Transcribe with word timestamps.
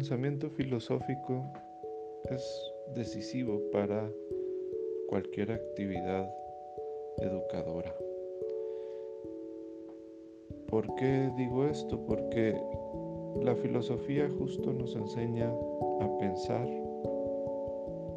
pensamiento 0.00 0.48
filosófico 0.48 1.44
es 2.30 2.72
decisivo 2.94 3.60
para 3.70 4.10
cualquier 5.10 5.52
actividad 5.52 6.26
educadora. 7.18 7.94
¿Por 10.68 10.94
qué 10.94 11.30
digo 11.36 11.66
esto? 11.66 12.00
Porque 12.06 12.58
la 13.42 13.54
filosofía 13.56 14.26
justo 14.38 14.72
nos 14.72 14.96
enseña 14.96 15.52
a 16.00 16.18
pensar 16.18 16.66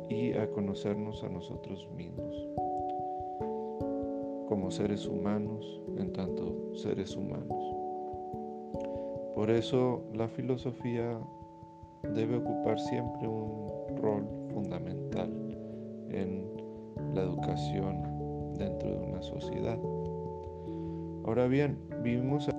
y 0.08 0.32
a 0.36 0.50
conocernos 0.52 1.22
a 1.26 1.28
nosotros 1.28 1.86
mismos 1.98 2.48
como 4.48 4.72
seres 4.72 5.06
humanos 5.06 5.82
en 5.98 6.14
tanto 6.14 6.78
seres 6.78 7.18
humanos. 7.18 7.62
Por 9.36 9.52
eso 9.52 10.06
la 10.14 10.30
filosofía 10.30 11.20
debe 12.12 12.38
ocupar 12.38 12.80
siempre 12.80 13.28
un 13.28 13.98
rol 14.02 14.28
fundamental 14.54 15.30
en 16.10 16.48
la 17.14 17.22
educación 17.22 18.54
dentro 18.58 18.92
de 18.92 18.98
una 18.98 19.22
sociedad. 19.22 19.80
Ahora 21.26 21.48
bien, 21.48 21.78
vivimos 22.04 22.50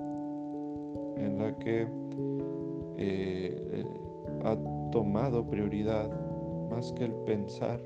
en 1.17 1.37
la 1.37 1.55
que 1.59 1.87
eh, 2.97 3.85
ha 4.43 4.57
tomado 4.91 5.45
prioridad 5.47 6.09
más 6.69 6.91
que 6.93 7.05
el 7.05 7.13
pensar 7.25 7.79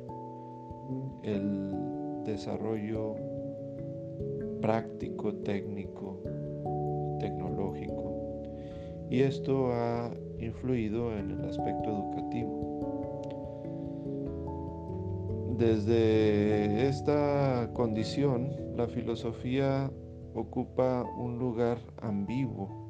el 1.23 2.23
desarrollo 2.23 3.15
práctico, 4.61 5.33
técnico, 5.35 6.17
tecnológico. 7.19 8.43
Y 9.09 9.21
esto 9.21 9.71
ha 9.73 10.11
influido 10.39 11.15
en 11.15 11.31
el 11.31 11.45
aspecto 11.45 11.89
educativo. 11.89 12.69
Desde 15.57 16.87
esta 16.87 17.69
condición, 17.73 18.55
la 18.75 18.87
filosofía 18.87 19.91
ocupa 20.33 21.03
un 21.17 21.37
lugar 21.37 21.79
ambiguo, 22.01 22.87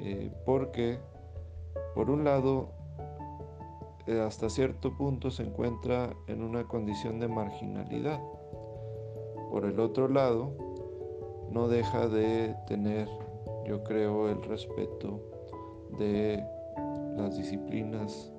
eh, 0.00 0.30
porque 0.46 0.98
por 1.94 2.10
un 2.10 2.22
lado, 2.22 2.68
eh, 4.06 4.20
hasta 4.20 4.48
cierto 4.48 4.96
punto 4.96 5.32
se 5.32 5.42
encuentra 5.42 6.14
en 6.28 6.42
una 6.42 6.62
condición 6.64 7.18
de 7.18 7.26
marginalidad. 7.26 8.20
Por 9.50 9.64
el 9.64 9.80
otro 9.80 10.06
lado, 10.06 10.52
no 11.50 11.66
deja 11.66 12.06
de 12.06 12.54
tener, 12.68 13.08
yo 13.66 13.82
creo, 13.82 14.28
el 14.28 14.42
respeto 14.44 15.27
de 15.98 16.44
las 17.16 17.36
disciplinas 17.36 18.32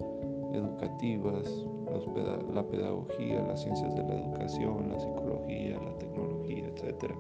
educativas, 0.53 1.65
la 2.53 2.63
pedagogía, 2.63 3.41
las 3.47 3.61
ciencias 3.61 3.95
de 3.95 4.03
la 4.03 4.15
educación, 4.15 4.89
la 4.89 4.99
psicología, 4.99 5.79
la 5.79 5.97
tecnología, 5.97 6.67
etc. 6.67 7.13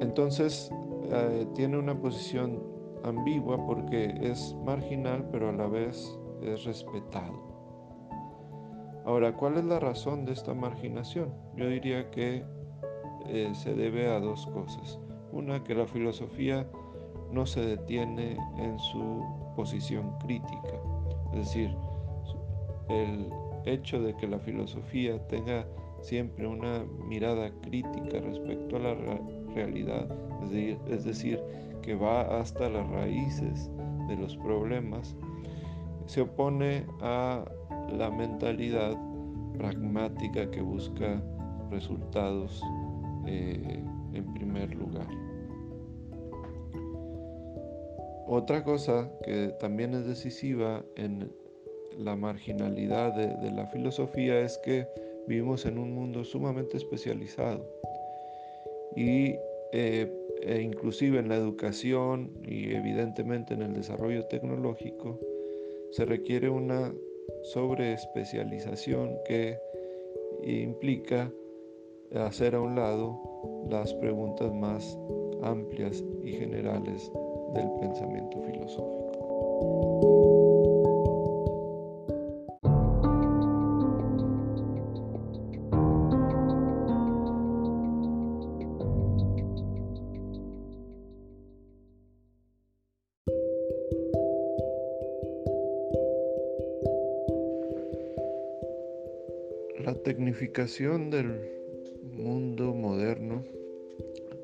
Entonces, 0.00 0.70
eh, 1.10 1.46
tiene 1.54 1.78
una 1.78 1.98
posición 1.98 2.62
ambigua 3.04 3.64
porque 3.66 4.14
es 4.20 4.56
marginal, 4.64 5.28
pero 5.30 5.48
a 5.48 5.52
la 5.52 5.66
vez 5.66 6.18
es 6.42 6.64
respetado. 6.64 7.50
Ahora, 9.04 9.36
¿cuál 9.36 9.56
es 9.56 9.64
la 9.64 9.80
razón 9.80 10.24
de 10.24 10.32
esta 10.32 10.54
marginación? 10.54 11.32
Yo 11.56 11.68
diría 11.68 12.10
que 12.10 12.44
eh, 13.26 13.50
se 13.54 13.74
debe 13.74 14.08
a 14.08 14.20
dos 14.20 14.46
cosas. 14.48 14.98
Una, 15.32 15.62
que 15.64 15.74
la 15.74 15.86
filosofía 15.86 16.66
no 17.32 17.46
se 17.46 17.60
detiene 17.60 18.36
en 18.58 18.78
su 18.78 19.24
posición 19.56 20.16
crítica. 20.18 20.74
Es 21.32 21.46
decir, 21.46 21.74
el 22.88 23.26
hecho 23.64 24.00
de 24.00 24.16
que 24.16 24.26
la 24.26 24.38
filosofía 24.38 25.24
tenga 25.28 25.66
siempre 26.00 26.46
una 26.46 26.84
mirada 27.06 27.50
crítica 27.62 28.20
respecto 28.20 28.76
a 28.76 28.80
la 28.80 28.94
realidad, 29.54 30.08
es 30.88 31.04
decir, 31.04 31.40
que 31.82 31.94
va 31.94 32.40
hasta 32.40 32.68
las 32.68 32.88
raíces 32.88 33.70
de 34.08 34.16
los 34.16 34.36
problemas, 34.38 35.16
se 36.06 36.22
opone 36.22 36.84
a 37.00 37.44
la 37.96 38.10
mentalidad 38.10 38.96
pragmática 39.56 40.50
que 40.50 40.60
busca 40.60 41.22
resultados 41.70 42.62
eh, 43.26 43.84
en 44.12 44.34
primer 44.34 44.74
lugar. 44.74 45.06
Otra 48.32 48.62
cosa 48.62 49.10
que 49.24 49.48
también 49.58 49.92
es 49.92 50.06
decisiva 50.06 50.84
en 50.94 51.32
la 51.98 52.14
marginalidad 52.14 53.12
de, 53.12 53.50
la 53.50 53.66
filosofía 53.66 54.38
es 54.42 54.56
que 54.58 54.86
vivimos 55.26 55.66
en 55.66 55.78
un 55.78 55.92
mundo 55.92 56.22
sumamente 56.22 56.76
especializado. 56.76 57.66
Y 58.94 59.34
eh, 59.72 60.08
e 60.42 60.60
inclusive 60.62 61.18
en 61.18 61.28
la 61.28 61.34
educación 61.34 62.30
y 62.44 62.72
evidentemente 62.72 63.54
en 63.54 63.62
el 63.62 63.74
desarrollo 63.74 64.24
tecnológico 64.26 65.18
se 65.90 66.04
requiere 66.04 66.48
una 66.48 66.94
sobreespecialización 67.42 69.18
que 69.26 69.58
implica 70.44 71.32
hacer 72.14 72.54
a 72.54 72.60
un 72.60 72.76
lado 72.76 73.20
las 73.68 73.92
preguntas 73.94 74.54
más 74.54 74.96
amplias 75.42 76.04
y 76.22 76.30
generales 76.34 77.10
del 77.54 77.68
pensamiento 77.80 78.40
filosófico. 78.42 79.10
La 99.84 99.94
tecnificación 99.94 101.10
del 101.10 101.40
mundo 102.12 102.74
moderno 102.74 103.42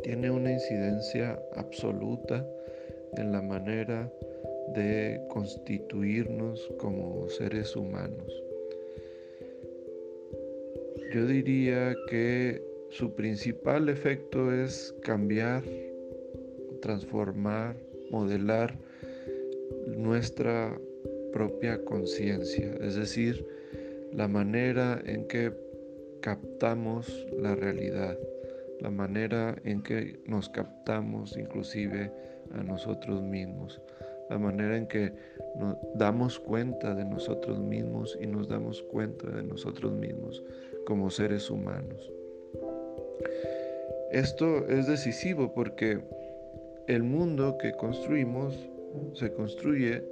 tiene 0.02 0.30
una 0.30 0.50
incidencia 0.50 1.38
absoluta 1.54 2.46
en 3.16 3.32
la 3.32 3.42
manera 3.42 4.12
de 4.74 5.20
constituirnos 5.28 6.68
como 6.78 7.28
seres 7.28 7.76
humanos. 7.76 8.32
Yo 11.12 11.26
diría 11.26 11.94
que 12.08 12.62
su 12.90 13.14
principal 13.14 13.88
efecto 13.88 14.52
es 14.52 14.94
cambiar, 15.02 15.62
transformar, 16.82 17.76
modelar 18.10 18.76
nuestra 19.86 20.78
propia 21.32 21.82
conciencia, 21.84 22.74
es 22.80 22.96
decir, 22.96 23.46
la 24.12 24.28
manera 24.28 25.00
en 25.04 25.26
que 25.26 25.52
captamos 26.20 27.26
la 27.38 27.54
realidad, 27.54 28.18
la 28.80 28.90
manera 28.90 29.56
en 29.64 29.82
que 29.82 30.18
nos 30.26 30.48
captamos 30.48 31.36
inclusive 31.36 32.10
a 32.58 32.62
nosotros 32.62 33.22
mismos, 33.22 33.80
la 34.28 34.38
manera 34.38 34.76
en 34.76 34.86
que 34.86 35.12
nos 35.56 35.76
damos 35.94 36.38
cuenta 36.38 36.94
de 36.94 37.04
nosotros 37.04 37.58
mismos 37.58 38.18
y 38.20 38.26
nos 38.26 38.48
damos 38.48 38.82
cuenta 38.82 39.30
de 39.30 39.42
nosotros 39.42 39.92
mismos 39.92 40.42
como 40.84 41.10
seres 41.10 41.50
humanos. 41.50 42.10
Esto 44.10 44.68
es 44.68 44.86
decisivo 44.86 45.52
porque 45.52 46.00
el 46.86 47.02
mundo 47.02 47.58
que 47.58 47.72
construimos 47.72 48.54
se 49.14 49.32
construye 49.32 50.02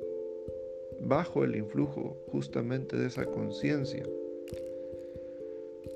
bajo 1.00 1.44
el 1.44 1.56
influjo 1.56 2.16
justamente 2.30 2.96
de 2.96 3.06
esa 3.06 3.24
conciencia. 3.24 4.04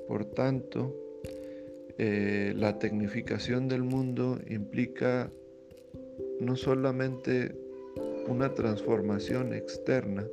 Por 0.07 0.25
tanto, 0.25 0.95
eh, 1.97 2.53
la 2.55 2.79
tecnificación 2.79 3.67
del 3.67 3.83
mundo 3.83 4.39
implica 4.47 5.31
no 6.39 6.55
solamente 6.55 7.55
una 8.27 8.53
transformación 8.53 9.53
externa, 9.53 10.27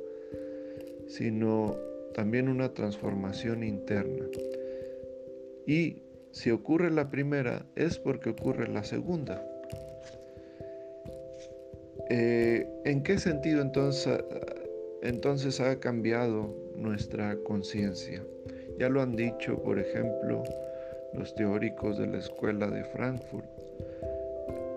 sino 1.07 1.75
también 2.13 2.49
una 2.49 2.73
transformación 2.73 3.63
interna. 3.63 4.25
Y 5.65 6.01
si 6.31 6.51
ocurre 6.51 6.91
la 6.91 7.09
primera, 7.09 7.65
es 7.75 7.97
porque 7.97 8.29
ocurre 8.29 8.67
la 8.67 8.83
segunda. 8.83 9.43
Eh, 12.09 12.65
¿En 12.85 13.03
qué 13.03 13.17
sentido 13.17 13.61
entonces 13.61 14.19
entonces 15.01 15.59
ha 15.59 15.79
cambiado 15.79 16.53
nuestra 16.75 17.37
conciencia. 17.43 18.23
Ya 18.79 18.89
lo 18.89 19.01
han 19.01 19.15
dicho, 19.15 19.61
por 19.63 19.79
ejemplo, 19.79 20.43
los 21.13 21.33
teóricos 21.35 21.97
de 21.97 22.07
la 22.07 22.17
escuela 22.19 22.67
de 22.67 22.83
Frankfurt. 22.83 23.56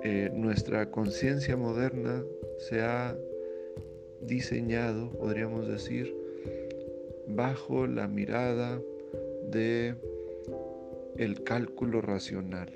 Eh, 0.02 0.30
nuestra 0.32 0.90
conciencia 0.90 1.56
moderna 1.56 2.24
se 2.58 2.80
ha 2.80 3.16
diseñado, 4.22 5.10
podríamos 5.10 5.68
decir, 5.68 6.14
bajo 7.28 7.86
la 7.86 8.08
mirada 8.08 8.80
de 9.50 9.94
el 11.16 11.42
cálculo 11.44 12.00
racional. 12.00 12.70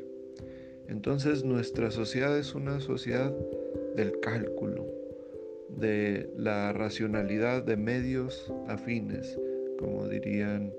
Entonces 0.88 1.44
nuestra 1.44 1.91
sociedad 1.91 2.38
es 2.38 2.55
una 2.55 2.81
sociedad 2.81 3.35
del 3.97 4.21
cálculo, 4.21 4.87
de 5.71 6.29
la 6.37 6.73
racionalidad 6.73 7.62
de 7.62 7.76
medios 7.76 8.53
afines, 8.69 9.38
como 9.79 10.09
dirían 10.09 10.73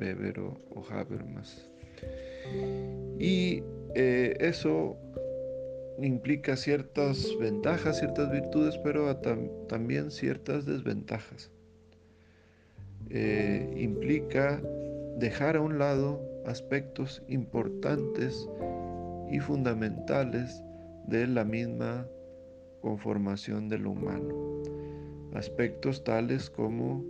Weber 0.00 0.38
o, 0.38 0.56
Habermas. 0.88 1.68
Y 3.18 3.62
eh, 3.94 4.36
eso 4.40 4.96
implica 6.02 6.56
ciertas 6.56 7.28
ventajas, 7.38 7.98
ciertas 7.98 8.30
virtudes, 8.30 8.78
pero 8.78 9.14
también 9.68 10.10
ciertas 10.10 10.66
desventajas. 10.66 11.50
Eh, 13.10 13.74
implica 13.76 14.62
dejar 15.18 15.56
a 15.56 15.60
un 15.60 15.78
lado 15.78 16.20
aspectos 16.46 17.22
importantes 17.28 18.48
y 19.30 19.40
fundamentales 19.40 20.62
de 21.06 21.26
la 21.26 21.44
misma 21.44 22.06
conformación 22.80 23.68
del 23.68 23.86
humano. 23.86 24.62
Aspectos 25.34 26.02
tales 26.02 26.50
como 26.50 27.04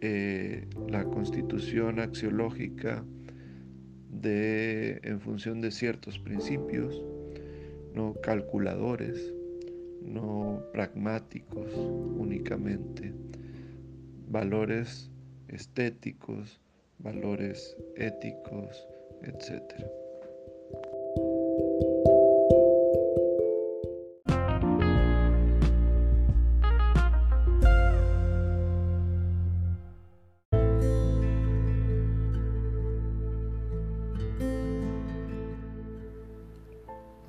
eh, 0.00 0.66
la 0.88 1.04
constitución 1.04 1.98
axiológica 1.98 3.04
de, 4.10 5.00
en 5.02 5.20
función 5.20 5.60
de 5.60 5.70
ciertos 5.70 6.18
principios, 6.18 7.02
no 7.94 8.14
calculadores, 8.20 9.32
no 10.02 10.62
pragmáticos 10.72 11.72
únicamente, 11.74 13.12
valores 14.28 15.10
estéticos, 15.48 16.60
valores 16.98 17.76
éticos, 17.96 18.86
etc. 19.22 20.03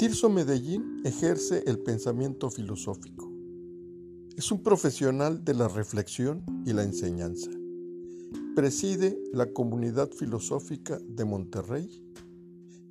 Tirso 0.00 0.30
Medellín 0.30 1.02
ejerce 1.04 1.62
el 1.66 1.78
pensamiento 1.78 2.48
filosófico. 2.48 3.30
Es 4.34 4.50
un 4.50 4.62
profesional 4.62 5.44
de 5.44 5.52
la 5.52 5.68
reflexión 5.68 6.42
y 6.64 6.72
la 6.72 6.84
enseñanza. 6.84 7.50
Preside 8.56 9.18
la 9.34 9.52
comunidad 9.52 10.10
filosófica 10.10 10.98
de 11.06 11.26
Monterrey 11.26 12.02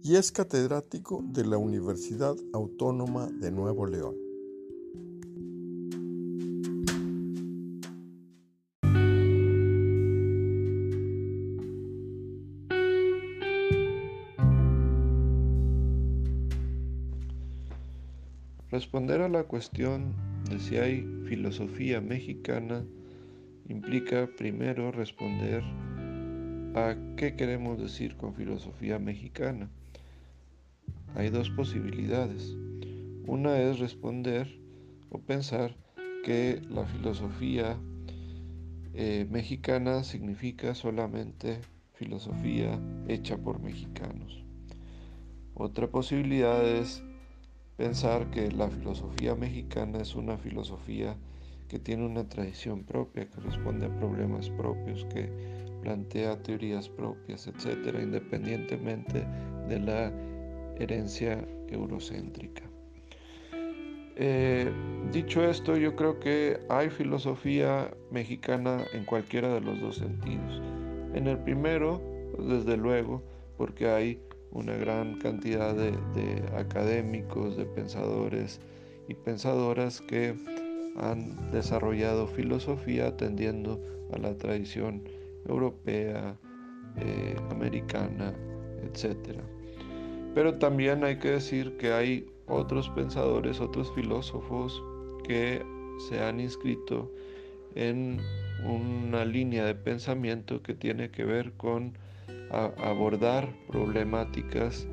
y 0.03 0.17
es 0.17 0.31
catedrático 0.31 1.23
de 1.25 1.47
la 1.47 1.57
Universidad 1.57 2.35
Autónoma 2.53 3.25
de 3.25 3.49
Nuevo 3.49 3.87
León. 3.87 4.13
Responder 18.91 19.21
a 19.21 19.29
la 19.29 19.43
cuestión 19.43 20.15
de 20.49 20.57
si 20.57 20.77
hay 20.77 21.07
filosofía 21.27 22.01
mexicana 22.01 22.83
implica 23.67 24.27
primero 24.35 24.91
responder 24.91 25.61
a 26.73 26.95
qué 27.15 27.35
queremos 27.35 27.77
decir 27.77 28.15
con 28.17 28.33
filosofía 28.33 28.97
mexicana. 28.97 29.69
Hay 31.13 31.29
dos 31.29 31.51
posibilidades. 31.51 32.57
Una 33.27 33.59
es 33.59 33.77
responder 33.77 34.59
o 35.11 35.19
pensar 35.19 35.75
que 36.25 36.59
la 36.67 36.87
filosofía 36.87 37.77
eh, 38.95 39.27
mexicana 39.29 40.03
significa 40.03 40.73
solamente 40.73 41.59
filosofía 41.93 42.79
hecha 43.07 43.37
por 43.37 43.59
mexicanos. 43.59 44.43
Otra 45.53 45.91
posibilidad 45.91 46.67
es 46.67 47.03
pensar 47.79 48.29
que 48.29 48.51
la 48.51 48.69
filosofía 48.69 49.35
mexicana 49.35 49.99
es 49.99 50.13
una 50.13 50.37
filosofía 50.37 51.15
que 51.69 51.79
tiene 51.79 52.05
una 52.05 52.27
tradición 52.27 52.83
propia, 52.83 53.29
que 53.29 53.39
responde 53.39 53.85
a 53.85 53.99
problemas 53.99 54.49
propios, 54.49 55.05
que 55.05 55.29
plantea 55.81 56.43
teorías 56.43 56.89
propias, 56.89 57.47
etcétera, 57.47 58.01
independientemente 58.01 59.25
de 59.69 59.79
la 59.79 60.11
herencia 60.77 61.47
eurocéntrica. 61.69 62.63
Eh, 64.17 64.69
dicho 65.13 65.41
esto, 65.41 65.77
yo 65.77 65.95
creo 65.95 66.19
que 66.19 66.59
hay 66.67 66.89
filosofía 66.89 67.89
mexicana 68.11 68.83
en 68.91 69.05
cualquiera 69.05 69.53
de 69.53 69.61
los 69.61 69.79
dos 69.79 69.95
sentidos. 69.95 70.61
En 71.13 71.27
el 71.27 71.37
primero, 71.37 72.01
desde 72.37 72.75
luego, 72.75 73.23
porque 73.55 73.87
hay 73.87 74.19
una 74.51 74.75
gran 74.75 75.19
cantidad 75.19 75.75
de, 75.75 76.43
académicos, 76.57 77.57
de 77.57 77.65
pensadores 77.65 78.59
y 79.07 79.13
pensadoras 79.13 80.01
que 80.01 80.35
han 80.97 81.51
desarrollado 81.51 82.27
filosofía 82.27 83.07
atendiendo 83.07 83.79
a 84.13 84.17
la 84.17 84.37
tradición 84.37 85.03
europea, 85.47 86.35
eh, 86.97 87.35
americana, 87.51 88.33
etc. 88.83 89.39
Pero 90.33 90.57
también 90.57 91.03
hay 91.03 91.17
que 91.17 91.31
decir 91.31 91.77
que 91.77 91.93
hay 91.93 92.27
otros 92.47 92.89
pensadores, 92.89 93.59
otros 93.59 93.93
filósofos 93.93 94.83
que 95.23 95.63
se 96.09 96.19
han 96.21 96.39
inscrito 96.39 97.11
en 97.75 98.19
una 98.65 99.25
línea 99.25 99.65
de 99.65 99.75
pensamiento 99.75 100.61
que 100.61 100.73
tiene 100.73 101.11
que 101.11 101.23
ver 101.23 101.53
con 101.53 101.93
abordar 102.51 103.49
problemáticas 103.67 104.87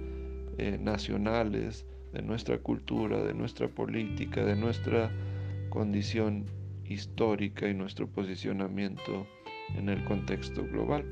eh, 0.59 0.79
nacionales 0.81 1.87
de 2.13 2.23
nuestra 2.23 2.59
cultura, 2.59 3.23
de 3.23 3.35
nuestra 3.35 3.69
política, 3.69 4.45
de 4.45 4.57
nuestra 4.57 5.11
condición 5.71 6.47
histórica 6.85 7.69
y 7.69 7.75
nuestro 7.75 8.07
posicionamiento 8.07 9.27
en 9.77 9.89
el 9.89 10.05
contexto 10.05 10.63
global. 10.65 11.05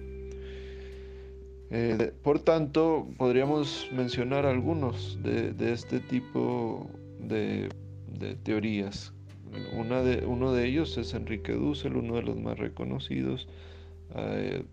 Eh, 1.70 2.12
por 2.22 2.38
tanto, 2.38 3.08
podríamos 3.16 3.88
mencionar 3.92 4.46
algunos 4.46 5.18
de, 5.22 5.54
este 5.72 6.00
tipo 6.00 6.88
de, 7.18 7.68
teorías. 8.42 9.12
Una 9.76 10.02
de, 10.02 10.24
uno 10.24 10.52
de 10.52 10.66
ellos 10.66 10.96
es 10.98 11.14
Enrique 11.14 11.52
Dussel, 11.52 11.96
uno 11.96 12.16
de 12.16 12.22
los 12.22 12.36
más 12.36 12.58
reconocidos, 12.58 13.48
eh, 14.14 14.64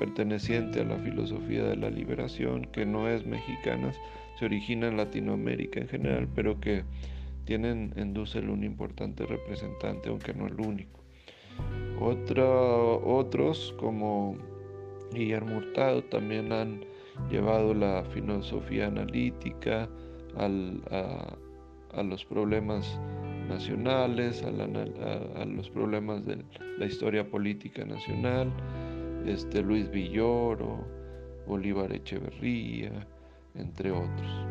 perteneciente 0.00 0.80
a 0.80 0.84
la 0.84 0.96
filosofía 0.96 1.62
de 1.62 1.76
la 1.76 1.90
liberación, 1.90 2.64
que 2.72 2.86
no 2.86 3.06
es 3.06 3.26
mexicana, 3.26 3.92
se 4.38 4.46
origina 4.46 4.88
en 4.88 4.96
Latinoamérica 4.96 5.78
en 5.78 5.88
general, 5.88 6.26
pero 6.34 6.58
que 6.58 6.84
tienen 7.44 7.92
en 7.96 8.14
Dussel 8.14 8.48
un 8.48 8.64
importante 8.64 9.26
representante, 9.26 10.08
aunque 10.08 10.32
no 10.32 10.46
el 10.46 10.58
único. 10.58 11.00
otros, 12.00 13.74
como 13.78 14.38
Guillermo 15.12 15.58
Hurtado, 15.58 16.02
también 16.04 16.50
han 16.50 16.80
llevado 17.30 17.74
la 17.74 18.02
filosofía 18.04 18.86
analítica 18.86 19.86
a, 20.38 20.48
los 22.02 22.24
problemas 22.24 22.98
nacionales, 23.50 24.42
a 24.44 25.44
los 25.44 25.68
problemas 25.68 26.24
de 26.24 26.42
la 26.78 26.86
historia 26.86 27.28
política 27.28 27.84
nacional, 27.84 28.50
este 29.26 29.62
Luis 29.62 29.90
Villoro, 29.90 30.86
Bolívar 31.46 31.92
Echeverría, 31.92 33.06
entre 33.54 33.90
otros. 33.90 34.46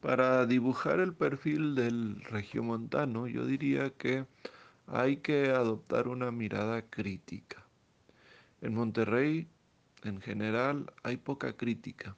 Para 0.00 0.46
dibujar 0.46 1.00
el 1.00 1.14
perfil 1.14 1.74
del 1.74 2.22
regiomontano, 2.24 3.28
yo 3.28 3.46
diría 3.46 3.90
que 3.90 4.26
hay 4.86 5.18
que 5.18 5.50
adoptar 5.50 6.08
una 6.08 6.30
mirada 6.30 6.82
crítica 6.82 7.61
en 8.62 8.74
Monterrey, 8.74 9.48
en 10.04 10.20
general, 10.20 10.92
hay 11.02 11.16
poca 11.16 11.52
crítica. 11.56 12.16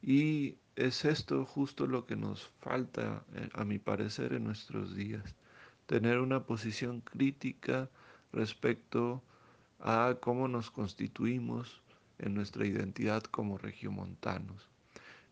Y 0.00 0.56
es 0.76 1.04
esto 1.04 1.44
justo 1.44 1.88
lo 1.88 2.06
que 2.06 2.14
nos 2.14 2.50
falta, 2.60 3.24
eh, 3.34 3.48
a 3.52 3.64
mi 3.64 3.80
parecer, 3.80 4.34
en 4.34 4.44
nuestros 4.44 4.94
días. 4.94 5.34
Tener 5.86 6.20
una 6.20 6.46
posición 6.46 7.00
crítica 7.00 7.90
respecto 8.32 9.22
a 9.80 10.16
cómo 10.20 10.46
nos 10.46 10.70
constituimos 10.70 11.82
en 12.18 12.34
nuestra 12.34 12.64
identidad 12.64 13.24
como 13.24 13.58
regiomontanos. 13.58 14.70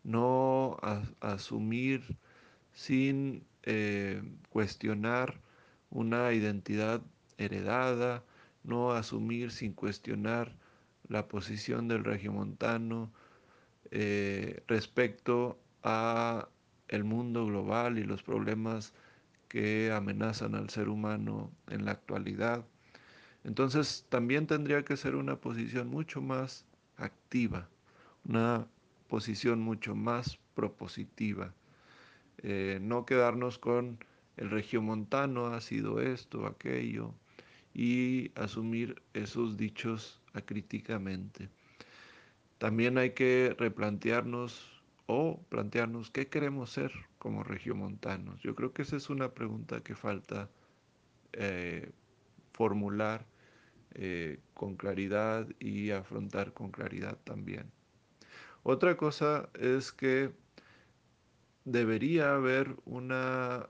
No 0.03 0.77
asumir 1.21 2.17
sin 2.73 3.45
eh, 3.63 4.21
cuestionar 4.49 5.39
una 5.89 6.33
identidad 6.33 7.01
heredada, 7.37 8.25
no 8.63 8.91
asumir 8.91 9.51
sin 9.51 9.73
cuestionar 9.73 10.55
la 11.07 11.27
posición 11.27 11.87
del 11.87 12.03
regiomontano 12.03 13.11
eh, 13.91 14.63
respecto 14.67 15.59
a 15.83 16.47
el 16.87 17.03
mundo 17.03 17.45
global 17.45 17.97
y 17.97 18.03
los 18.03 18.23
problemas 18.23 18.93
que 19.47 19.91
amenazan 19.91 20.55
al 20.55 20.69
ser 20.69 20.89
humano 20.89 21.51
en 21.69 21.85
la 21.85 21.91
actualidad. 21.91 22.65
Entonces 23.43 24.05
también 24.09 24.47
tendría 24.47 24.83
que 24.83 24.95
ser 24.95 25.15
una 25.15 25.35
posición 25.35 25.89
mucho 25.89 26.21
más 26.21 26.65
activa, 26.97 27.67
una 28.23 28.67
posición 29.07 29.59
mucho 29.59 29.95
más 29.95 30.39
propositiva. 30.53 31.53
Eh, 32.37 32.79
no 32.81 33.05
quedarnos 33.05 33.57
con 33.57 33.97
el 34.37 34.49
regiomontano 34.49 35.47
ha 35.47 35.61
sido 35.61 36.01
esto, 36.01 36.45
aquello, 36.45 37.13
y 37.73 38.31
asumir 38.35 39.01
esos 39.13 39.57
dichos 39.57 40.21
acríticamente. 40.33 41.49
También 42.57 42.97
hay 42.97 43.11
que 43.11 43.55
replantearnos 43.57 44.83
o 45.07 45.41
plantearnos 45.49 46.11
qué 46.11 46.27
queremos 46.27 46.71
ser 46.71 46.91
como 47.17 47.43
regiomontanos. 47.43 48.41
Yo 48.41 48.55
creo 48.55 48.73
que 48.73 48.83
esa 48.83 48.97
es 48.97 49.09
una 49.09 49.33
pregunta 49.33 49.81
que 49.81 49.95
falta 49.95 50.49
eh, 51.33 51.91
formular 52.53 53.25
eh, 53.93 54.39
con 54.53 54.75
claridad 54.75 55.47
y 55.59 55.91
afrontar 55.91 56.53
con 56.53 56.71
claridad 56.71 57.17
también. 57.23 57.71
Otra 58.63 58.95
cosa 58.95 59.49
es 59.59 59.91
que 59.91 60.31
debería 61.65 62.35
haber 62.35 62.75
una 62.85 63.67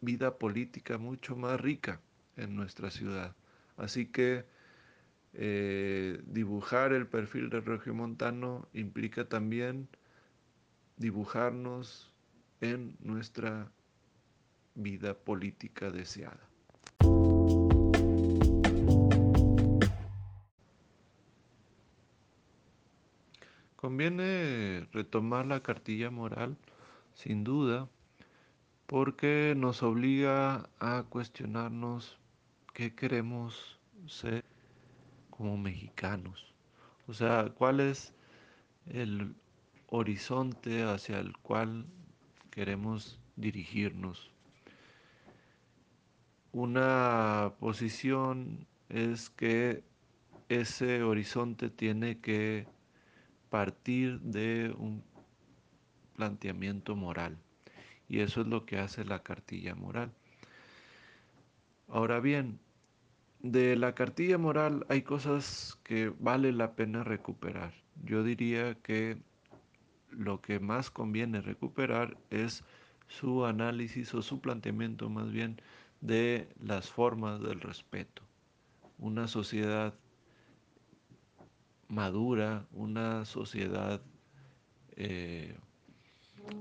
vida 0.00 0.38
política 0.38 0.98
mucho 0.98 1.36
más 1.36 1.60
rica 1.60 2.00
en 2.36 2.56
nuestra 2.56 2.90
ciudad. 2.90 3.34
Así 3.76 4.06
que 4.06 4.44
eh, 5.34 6.20
dibujar 6.26 6.92
el 6.92 7.06
perfil 7.06 7.50
del 7.50 7.64
regiomontano 7.64 8.68
implica 8.72 9.28
también 9.28 9.88
dibujarnos 10.96 12.12
en 12.60 12.96
nuestra 13.00 13.70
vida 14.74 15.14
política 15.14 15.90
deseada. 15.90 16.40
Conviene 23.76 24.88
retomar 24.92 25.46
la 25.46 25.60
cartilla 25.60 26.10
moral, 26.10 26.56
sin 27.12 27.44
duda, 27.44 27.88
porque 28.86 29.54
nos 29.56 29.82
obliga 29.82 30.70
a 30.78 31.04
cuestionarnos 31.10 32.18
qué 32.74 32.94
queremos 32.94 33.78
ser 34.06 34.44
como 35.30 35.56
mexicanos. 35.56 36.52
O 37.06 37.14
sea, 37.14 37.50
cuál 37.56 37.80
es 37.80 38.12
el 38.86 39.34
horizonte 39.88 40.82
hacia 40.82 41.20
el 41.20 41.36
cual 41.38 41.86
queremos 42.50 43.20
dirigirnos. 43.36 44.30
Una 46.52 47.52
posición 47.60 48.66
es 48.88 49.30
que 49.30 49.82
ese 50.48 51.02
horizonte 51.02 51.70
tiene 51.70 52.18
que 52.18 52.66
partir 53.50 54.20
de 54.20 54.74
un 54.76 55.02
planteamiento 56.16 56.96
moral. 56.96 57.38
Y 58.08 58.20
eso 58.20 58.40
es 58.42 58.46
lo 58.48 58.66
que 58.66 58.78
hace 58.78 59.04
la 59.04 59.22
cartilla 59.22 59.74
moral. 59.74 60.12
Ahora 61.88 62.20
bien, 62.20 62.60
de 63.44 63.76
la 63.76 63.94
cartilla 63.94 64.38
moral 64.38 64.86
hay 64.88 65.02
cosas 65.02 65.78
que 65.84 66.10
vale 66.18 66.50
la 66.50 66.74
pena 66.74 67.04
recuperar. 67.04 67.74
Yo 68.02 68.22
diría 68.24 68.74
que 68.76 69.18
lo 70.10 70.40
que 70.40 70.60
más 70.60 70.90
conviene 70.90 71.42
recuperar 71.42 72.16
es 72.30 72.64
su 73.06 73.44
análisis 73.44 74.14
o 74.14 74.22
su 74.22 74.40
planteamiento 74.40 75.10
más 75.10 75.30
bien 75.30 75.60
de 76.00 76.48
las 76.58 76.88
formas 76.88 77.42
del 77.42 77.60
respeto. 77.60 78.22
Una 78.98 79.28
sociedad 79.28 79.92
madura, 81.88 82.64
una 82.72 83.26
sociedad 83.26 84.00
eh, 84.96 85.54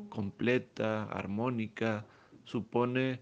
completa, 0.10 1.06
armónica, 1.06 2.06
supone 2.44 3.22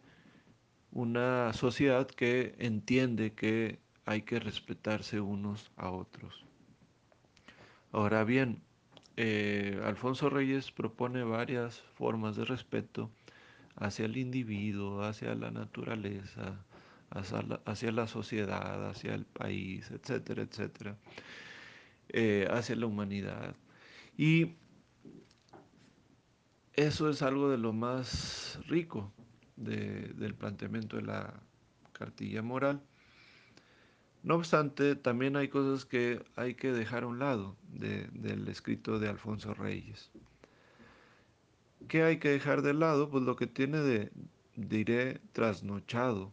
una 0.91 1.53
sociedad 1.53 2.07
que 2.07 2.55
entiende 2.59 3.33
que 3.33 3.79
hay 4.05 4.23
que 4.23 4.39
respetarse 4.39 5.21
unos 5.21 5.71
a 5.77 5.89
otros. 5.89 6.45
Ahora 7.91 8.23
bien, 8.23 8.61
eh, 9.17 9.81
Alfonso 9.85 10.29
Reyes 10.29 10.71
propone 10.71 11.23
varias 11.23 11.79
formas 11.95 12.35
de 12.35 12.45
respeto 12.45 13.09
hacia 13.75 14.05
el 14.05 14.17
individuo, 14.17 15.03
hacia 15.03 15.33
la 15.35 15.51
naturaleza, 15.51 16.63
hacia 17.09 17.91
la, 17.91 18.07
sociedad, 18.07 18.89
hacia 18.89 19.13
el 19.13 19.25
país, 19.25 19.91
etcétera, 19.91 20.43
etcétera. 20.43 20.97
Eh, 22.09 22.47
hacia 22.51 22.75
la 22.75 22.85
humanidad. 22.85 23.55
Y 24.17 24.55
eso 26.73 27.09
es 27.09 27.21
algo 27.21 27.49
de 27.49 27.57
lo 27.57 27.73
más 27.73 28.59
rico 28.67 29.11
del 29.63 30.33
planteamiento 30.35 30.97
de 30.97 31.03
la 31.03 31.33
cartilla 31.93 32.41
moral. 32.41 32.81
No 34.23 34.35
obstante, 34.35 34.95
también 34.95 35.35
hay 35.35 35.47
cosas 35.47 35.85
que 35.85 36.23
hay 36.35 36.53
que 36.53 36.71
dejar 36.71 37.03
a 37.03 37.07
un 37.07 37.19
lado 37.19 37.57
del 37.71 38.47
escrito 38.47 38.99
de 38.99 39.09
Alfonso 39.09 39.53
Reyes. 39.53 40.11
¿Qué 41.87 42.03
hay 42.03 42.17
que 42.19 42.29
dejar 42.29 42.61
de 42.61 42.73
lado? 42.73 43.09
Pues 43.09 43.23
lo 43.23 43.35
que 43.35 43.47
tiene 43.47 43.79
de, 43.79 44.11
diré, 44.55 45.19
trasnochado, 45.31 46.31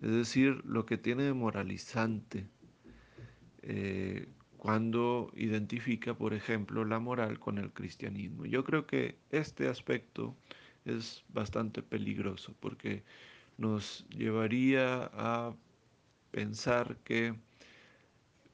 es 0.00 0.12
decir, 0.12 0.62
lo 0.64 0.86
que 0.86 0.96
tiene 0.96 1.24
de 1.24 1.32
moralizante, 1.32 2.46
eh, 3.62 4.28
cuando 4.56 5.30
identifica, 5.34 6.14
por 6.14 6.34
ejemplo, 6.34 6.84
la 6.84 6.98
moral 6.98 7.38
con 7.38 7.58
el 7.58 7.72
cristianismo. 7.72 8.44
Yo 8.46 8.64
creo 8.64 8.86
que 8.86 9.18
este 9.30 9.68
aspecto 9.68 10.36
es 10.88 11.24
bastante 11.28 11.82
peligroso 11.82 12.54
porque 12.60 13.02
nos 13.56 14.06
llevaría 14.10 15.10
a 15.12 15.54
pensar 16.30 16.96
que 17.04 17.34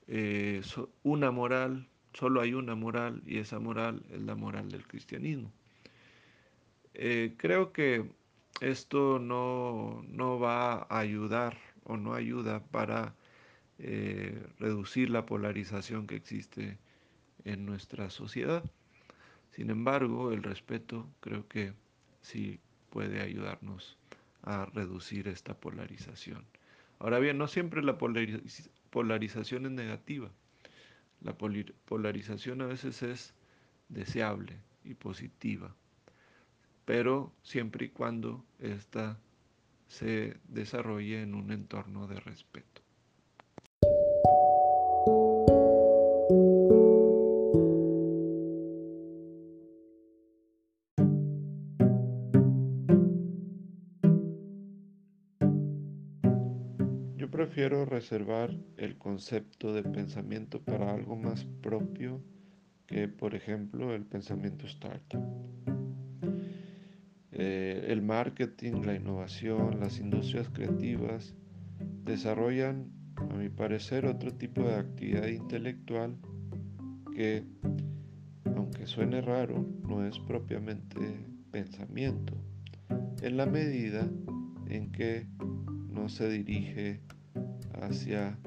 eh, 0.07 0.63
una 1.03 1.31
moral, 1.31 1.89
solo 2.13 2.41
hay 2.41 2.55
una 2.55 2.75
moral 2.75 3.23
y 3.27 3.39
esa 3.39 3.59
moral 3.59 4.03
es 4.11 4.21
la 4.23 4.35
moral 4.35 4.71
del 4.71 4.87
cristianismo. 4.87 5.53
Eh, 6.95 7.35
creo 7.37 7.73
que 7.73 8.11
esto 8.61 9.19
no, 9.19 10.05
no 10.09 10.39
va 10.39 10.87
a 10.89 10.99
ayudar 10.99 11.57
o 11.85 11.97
no 11.97 12.15
ayuda 12.15 12.61
para 12.65 13.15
eh, 13.79 14.47
reducir 14.59 15.11
la 15.11 15.27
polarización 15.27 16.07
que 16.07 16.17
existe 16.17 16.79
en 17.45 17.67
nuestra 17.67 18.11
sociedad. 18.11 18.65
Sin 19.51 19.71
embargo, 19.71 20.33
el 20.33 20.43
respeto 20.43 21.09
creo 21.21 21.49
que 21.49 21.73
sí 22.25 22.59
puede 22.91 23.21
ayudarnos 23.21 23.99
a 24.43 24.65
reducir 24.67 25.29
esta 25.29 25.55
polarización. 25.55 26.45
Ahora 26.99 27.19
bien, 27.19 27.37
no 27.39 27.49
siempre 27.49 27.83
la 27.83 27.99
polarización 27.99 29.67
es 29.67 29.73
negativa. 29.73 30.31
La 31.21 31.37
polarización 31.37 32.63
a 32.63 32.67
veces 32.67 33.03
es 33.03 33.35
deseable 33.89 34.57
y 34.85 34.95
positiva, 34.95 35.75
pero 36.85 37.33
siempre 37.43 37.87
y 37.87 37.89
cuando 37.91 38.45
ésta 38.59 39.19
se 39.87 40.39
desarrolle 40.49 41.23
en 41.23 41.35
un 41.35 41.53
entorno 41.53 42.07
de 42.07 42.21
respeto. 42.21 42.83
Prefiero 57.65 57.87
reservar 57.87 58.55
el 58.77 58.99
concepto 58.99 59.73
de 59.73 59.83
pensamiento 59.83 60.61
para 60.61 60.93
algo 60.93 61.17
más 61.17 61.47
propio 61.63 62.21
que, 62.87 63.09
por 63.09 63.35
ejemplo, 63.35 63.95
el 63.95 64.05
pensamiento 64.05 64.67
startup. 64.67 65.25
Eh, 67.33 67.87
el 67.89 68.03
marketing, 68.03 68.83
la 68.85 68.95
innovación, 68.95 69.81
las 69.81 69.99
industrias 69.99 70.51
creativas 70.51 71.35
desarrollan, 72.05 72.91
a 73.17 73.35
mi 73.35 73.49
parecer, 73.49 74.05
otro 74.05 74.35
tipo 74.35 74.61
de 74.61 74.75
actividad 74.75 75.29
intelectual 75.29 76.19
que, 77.15 77.45
aunque 78.55 78.87
suene 78.87 79.23
raro, 79.23 79.67
no 79.89 80.05
es 80.07 80.19
propiamente 80.19 80.99
pensamiento, 81.51 82.35
en 83.23 83.39
la 83.39 83.47
medida 83.47 84.07
en 84.69 84.93
que 84.93 85.27
no 85.89 86.11
se 86.11 86.29
dirige 86.29 87.01
hacia 87.83 88.39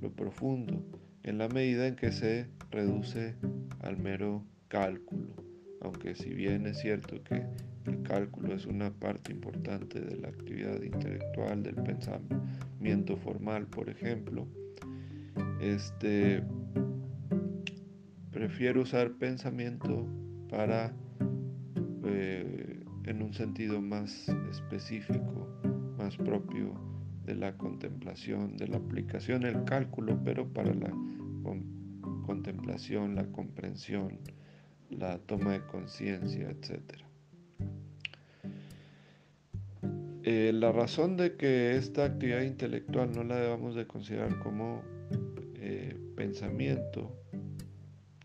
lo 0.00 0.12
profundo, 0.12 0.82
en 1.22 1.38
la 1.38 1.48
medida 1.48 1.86
en 1.86 1.96
que 1.96 2.12
se 2.12 2.48
reduce 2.70 3.34
al 3.80 3.96
mero 3.96 4.44
cálculo, 4.68 5.34
aunque 5.80 6.14
si 6.14 6.34
bien 6.34 6.66
es 6.66 6.78
cierto 6.78 7.22
que 7.22 7.46
el 7.86 8.02
cálculo 8.02 8.54
es 8.54 8.66
una 8.66 8.90
parte 8.90 9.32
importante 9.32 10.00
de 10.00 10.16
la 10.16 10.28
actividad 10.28 10.80
intelectual, 10.82 11.62
del 11.62 11.74
pensamiento 11.76 13.16
formal, 13.16 13.66
por 13.66 13.88
ejemplo. 13.88 14.46
Este, 15.60 16.42
prefiero 18.30 18.82
usar 18.82 19.12
pensamiento 19.12 20.06
para, 20.48 20.92
eh, 22.04 22.84
en 23.04 23.22
un 23.22 23.32
sentido 23.32 23.80
más 23.80 24.28
específico, 24.50 25.48
más 25.96 26.16
propio 26.16 26.91
de 27.24 27.34
la 27.34 27.56
contemplación, 27.56 28.56
de 28.56 28.68
la 28.68 28.78
aplicación, 28.78 29.44
el 29.44 29.64
cálculo, 29.64 30.18
pero 30.24 30.52
para 30.52 30.74
la 30.74 30.92
contemplación, 32.26 33.14
la 33.14 33.26
comprensión, 33.26 34.18
la 34.90 35.18
toma 35.18 35.52
de 35.52 35.66
conciencia, 35.66 36.50
etcétera. 36.50 37.04
Eh, 40.24 40.52
la 40.54 40.70
razón 40.70 41.16
de 41.16 41.36
que 41.36 41.76
esta 41.76 42.04
actividad 42.04 42.42
intelectual 42.42 43.12
no 43.12 43.24
la 43.24 43.36
debamos 43.36 43.74
de 43.74 43.86
considerar 43.86 44.38
como 44.38 44.82
eh, 45.56 45.96
pensamiento, 46.16 47.12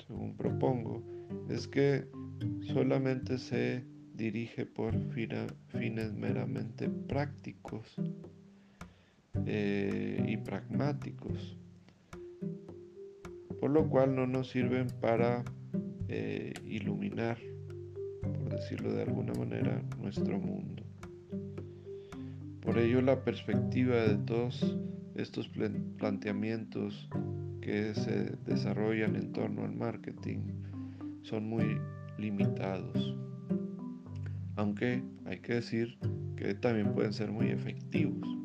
según 0.06 0.36
propongo, 0.38 1.04
es 1.50 1.68
que 1.68 2.08
solamente 2.62 3.40
se 3.40 3.83
dirige 4.14 4.66
por 4.66 4.94
fines 5.12 6.14
meramente 6.14 6.90
prácticos 6.90 7.96
eh, 9.46 10.25
y 10.27 10.37
pragmáticos, 10.37 11.57
por 13.59 13.72
lo 13.72 13.90
cual 13.90 14.16
no 14.16 14.27
nos 14.27 14.50
sirven 14.50 14.87
para 15.01 15.44
iluminar, 16.66 17.37
por 18.22 18.50
decirlo 18.50 18.94
de 18.94 19.03
alguna 19.03 19.33
manera, 19.33 19.83
nuestro 20.00 20.40
mundo. 20.40 20.83
Por 22.61 22.77
ello 22.77 23.01
la 23.01 23.24
perspectiva 23.24 23.96
de 23.96 24.18
todos 24.18 24.77
estos 25.16 25.50
planteamientos 25.98 27.09
que 27.61 27.94
se 27.96 28.35
desarrollan 28.46 29.16
en 29.16 29.31
torno 29.31 29.63
al 29.63 29.74
marketing 29.74 30.40
son 31.24 31.50
muy 31.50 31.79
limitados. 32.18 33.16
Aunque 34.55 35.03
hay 35.25 35.40
que 35.40 35.55
decir 35.55 35.98
que 36.35 36.53
también 36.53 36.94
pueden 36.94 37.13
ser 37.13 37.31
muy 37.31 37.48
efectivos. 37.48 38.36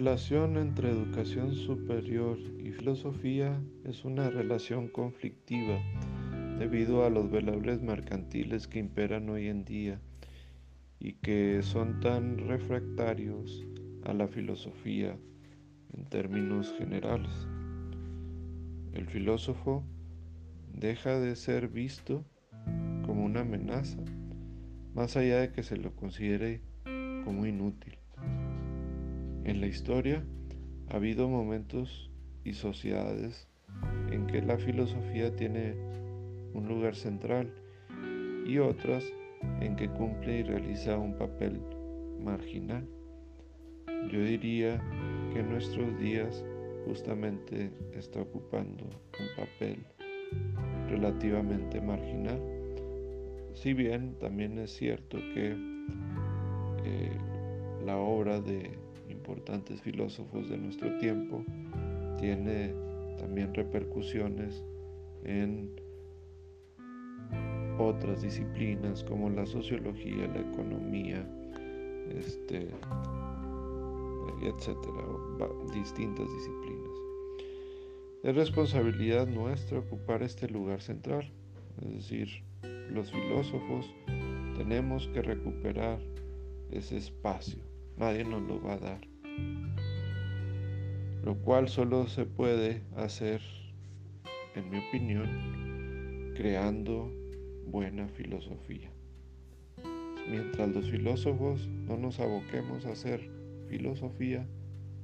Relación 0.00 0.56
entre 0.56 0.88
educación 0.88 1.54
superior 1.54 2.38
y 2.58 2.72
filosofía 2.72 3.62
es 3.84 4.06
una 4.06 4.30
relación 4.30 4.88
conflictiva 4.88 5.78
debido 6.58 7.04
a 7.04 7.10
los 7.10 7.30
valores 7.30 7.82
mercantiles 7.82 8.66
que 8.66 8.78
imperan 8.78 9.28
hoy 9.28 9.48
en 9.48 9.66
día 9.66 10.00
y 10.98 11.12
que 11.16 11.60
son 11.62 12.00
tan 12.00 12.38
refractarios 12.48 13.66
a 14.04 14.14
la 14.14 14.26
filosofía 14.26 15.18
en 15.92 16.06
términos 16.06 16.74
generales. 16.78 17.46
El 18.94 19.06
filósofo 19.06 19.84
deja 20.72 21.20
de 21.20 21.36
ser 21.36 21.68
visto 21.68 22.24
como 23.04 23.22
una 23.22 23.40
amenaza, 23.42 23.98
más 24.94 25.18
allá 25.18 25.40
de 25.40 25.52
que 25.52 25.62
se 25.62 25.76
lo 25.76 25.94
considere 25.94 26.62
como 27.22 27.44
inútil. 27.44 27.99
En 29.50 29.60
la 29.60 29.66
historia 29.66 30.24
ha 30.90 30.94
habido 30.94 31.28
momentos 31.28 32.08
y 32.44 32.52
sociedades 32.52 33.48
en 34.12 34.28
que 34.28 34.40
la 34.42 34.56
filosofía 34.58 35.34
tiene 35.34 35.74
un 36.54 36.68
lugar 36.68 36.94
central 36.94 37.52
y 38.46 38.58
otras 38.58 39.04
en 39.60 39.74
que 39.74 39.88
cumple 39.88 40.38
y 40.38 40.42
realiza 40.44 40.96
un 40.96 41.18
papel 41.18 41.60
marginal. 42.22 42.86
Yo 44.12 44.20
diría 44.20 44.80
que 45.32 45.40
en 45.40 45.50
nuestros 45.50 45.98
días 45.98 46.44
justamente 46.86 47.72
está 47.92 48.20
ocupando 48.20 48.84
un 48.84 49.36
papel 49.36 49.84
relativamente 50.88 51.80
marginal. 51.80 52.40
Si 53.54 53.74
bien 53.74 54.16
también 54.20 54.58
es 54.58 54.70
cierto 54.70 55.18
que 55.34 55.56
eh, 56.84 57.18
la 57.84 57.96
obra 57.96 58.40
de 58.40 58.78
importantes 59.30 59.80
filósofos 59.80 60.48
de 60.48 60.58
nuestro 60.58 60.98
tiempo, 60.98 61.44
tiene 62.18 62.74
también 63.16 63.54
repercusiones 63.54 64.64
en 65.24 65.70
otras 67.78 68.22
disciplinas 68.22 69.04
como 69.04 69.30
la 69.30 69.46
sociología, 69.46 70.26
la 70.26 70.40
economía, 70.40 71.24
este, 72.12 72.68
etcétera, 74.42 75.04
distintas 75.72 76.26
disciplinas. 76.26 76.90
Es 78.24 78.34
responsabilidad 78.34 79.28
nuestra 79.28 79.78
ocupar 79.78 80.24
este 80.24 80.48
lugar 80.48 80.82
central, 80.82 81.30
es 81.82 81.92
decir, 81.94 82.28
los 82.90 83.12
filósofos 83.12 83.94
tenemos 84.56 85.06
que 85.14 85.22
recuperar 85.22 86.00
ese 86.72 86.96
espacio, 86.96 87.60
nadie 87.96 88.24
nos 88.24 88.42
lo 88.42 88.60
va 88.60 88.74
a 88.74 88.78
dar 88.78 89.09
lo 91.24 91.36
cual 91.36 91.68
solo 91.68 92.06
se 92.08 92.24
puede 92.24 92.82
hacer, 92.96 93.40
en 94.54 94.70
mi 94.70 94.78
opinión, 94.78 96.32
creando 96.34 97.10
buena 97.66 98.08
filosofía. 98.08 98.90
Mientras 100.28 100.68
los 100.74 100.90
filósofos 100.90 101.68
no 101.68 101.96
nos 101.96 102.20
aboquemos 102.20 102.86
a 102.86 102.92
hacer 102.92 103.30
filosofía 103.68 104.46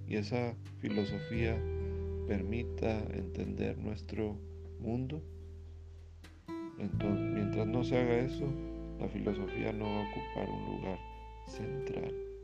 y 0.09 0.17
esa 0.17 0.55
filosofía 0.81 1.61
permita 2.27 2.99
entender 3.13 3.79
nuestro 3.79 4.39
mundo, 4.81 5.23
entonces 6.79 7.27
mientras 7.35 7.67
no 7.67 7.85
se 7.85 7.99
haga 7.99 8.19
eso, 8.19 8.47
la 8.99 9.09
filosofía 9.09 9.73
no 9.73 9.85
va 9.85 10.05
a 10.05 10.11
ocupar 10.11 10.49
un 10.49 10.77
lugar 10.77 10.99
central. 11.47 12.36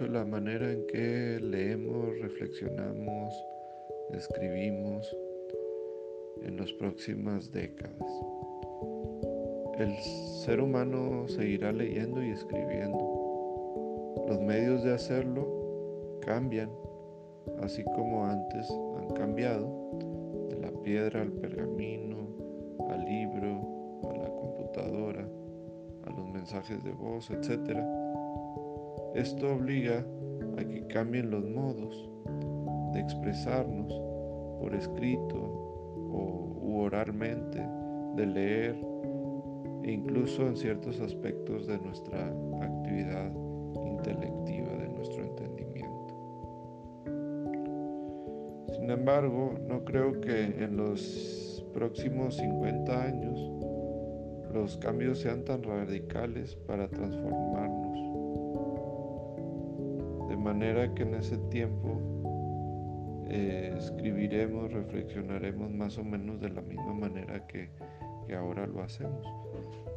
Mucho 0.00 0.12
la 0.12 0.24
manera 0.24 0.70
en 0.72 0.86
que 0.86 1.38
leemos, 1.40 2.18
reflexionamos, 2.20 3.34
escribimos 4.12 5.16
en 6.42 6.56
las 6.56 6.72
próximas 6.74 7.50
décadas. 7.50 8.10
el 9.78 9.94
ser 10.44 10.60
humano 10.60 11.26
seguirá 11.28 11.72
leyendo 11.72 12.22
y 12.22 12.30
escribiendo. 12.30 14.24
Los 14.28 14.40
medios 14.40 14.82
de 14.84 14.94
hacerlo 14.94 16.18
cambian, 16.20 16.70
así 17.62 17.82
como 17.84 18.26
antes 18.26 18.70
han 18.98 19.08
cambiado, 19.10 19.66
de 20.50 20.60
la 20.60 20.70
piedra 20.82 21.22
al 21.22 21.32
pergamino, 21.32 22.16
al 22.90 23.04
libro, 23.04 24.10
a 24.10 24.16
la 24.16 24.28
computadora, 24.28 25.26
a 26.06 26.10
los 26.10 26.28
mensajes 26.28 26.82
de 26.84 26.92
voz, 26.92 27.30
etc. 27.30 27.99
Esto 29.14 29.54
obliga 29.54 30.04
a 30.56 30.64
que 30.64 30.86
cambien 30.86 31.30
los 31.30 31.44
modos 31.44 32.08
de 32.92 33.00
expresarnos 33.00 33.92
por 34.60 34.74
escrito 34.74 35.36
o 35.36 36.50
u 36.60 36.80
oralmente, 36.80 37.60
de 38.16 38.26
leer 38.26 38.76
e 39.82 39.92
incluso 39.92 40.46
en 40.46 40.56
ciertos 40.56 41.00
aspectos 41.00 41.66
de 41.66 41.78
nuestra 41.78 42.26
actividad 42.60 43.32
intelectiva, 43.86 44.72
de 44.76 44.88
nuestro 44.88 45.24
entendimiento. 45.24 46.14
Sin 48.74 48.90
embargo, 48.90 49.54
no 49.66 49.84
creo 49.84 50.20
que 50.20 50.44
en 50.62 50.76
los 50.76 51.64
próximos 51.72 52.36
50 52.36 53.02
años 53.02 53.50
los 54.52 54.76
cambios 54.78 55.20
sean 55.20 55.44
tan 55.44 55.62
radicales 55.62 56.56
para 56.66 56.88
transformarnos. 56.88 57.79
Manera 60.50 60.92
que 60.96 61.04
en 61.04 61.14
ese 61.14 61.38
tiempo 61.48 61.96
eh, 63.28 63.72
escribiremos, 63.78 64.72
reflexionaremos 64.72 65.70
más 65.70 65.96
o 65.96 66.02
menos 66.02 66.40
de 66.40 66.48
la 66.48 66.60
misma 66.60 66.92
manera 66.92 67.46
que, 67.46 67.70
ahora 68.36 68.66
lo 68.66 68.82
hacemos. 68.82 69.24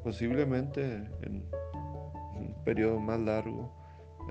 Posiblemente 0.03 0.83
en 1.23 1.43
un 2.35 2.55
periodo 2.63 2.99
más 2.99 3.19
largo 3.19 3.73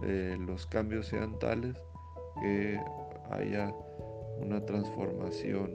eh, 0.05 0.37
los 0.39 0.65
cambios 0.65 1.09
sean 1.09 1.37
tales 1.41 1.77
que 2.41 2.81
haya 3.33 3.75
una 4.39 4.65
transformación 4.65 5.73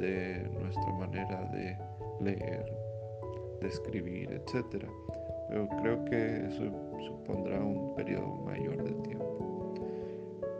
de 0.00 0.50
nuestra 0.60 0.92
manera 0.94 1.48
de 1.52 1.78
leer, 2.20 2.66
de 3.60 3.68
escribir, 3.68 4.32
etc. 4.32 4.84
Pero 5.48 5.68
creo 5.80 6.04
que 6.06 6.46
eso 6.48 6.64
supondrá 7.06 7.60
un 7.60 7.94
periodo 7.94 8.34
mayor 8.44 8.82
de 8.82 8.90
tiempo. 9.02 9.19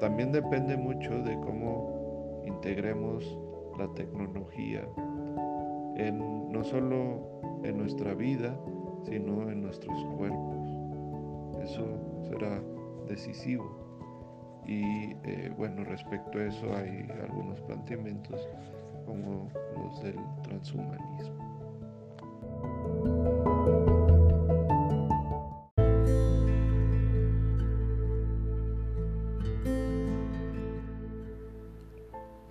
También 0.01 0.33
depende 0.33 0.77
mucho 0.77 1.23
de 1.23 1.35
cómo 1.41 2.43
integremos 2.47 3.39
la 3.79 3.87
tecnología 3.95 4.83
no 6.09 6.65
solo 6.65 7.41
en 7.63 7.79
nuestra 7.79 8.15
vida, 8.15 8.57
sino 9.05 9.51
en 9.51 9.63
nuestros 9.63 10.05
cuerpos. 10.17 10.69
Eso 11.63 11.85
será 12.29 12.63
decisivo. 13.09 13.65
Y 14.67 15.13
eh, 15.25 15.53
bueno, 15.57 15.85
respecto 15.85 16.39
a 16.39 16.45
eso 16.45 16.67
hay 16.77 17.09
algunos 17.23 17.61
planteamientos 17.63 18.49
como 19.07 19.49
los 19.77 20.03
del 20.03 20.17
transhumanismo. 20.43 21.50